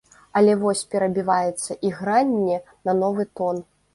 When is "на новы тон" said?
2.89-3.63